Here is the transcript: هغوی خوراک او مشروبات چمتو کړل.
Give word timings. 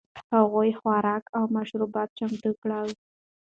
هغوی 0.35 0.71
خوراک 0.79 1.23
او 1.37 1.43
مشروبات 1.55 2.09
چمتو 2.17 2.49
کړل. 2.61 2.87